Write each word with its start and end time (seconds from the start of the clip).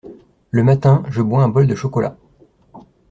Le 0.49 0.63
matin, 0.63 1.03
je 1.11 1.21
bois 1.21 1.43
un 1.43 1.47
bol 1.47 1.67
de 1.67 1.75
chocolat. 1.75 2.17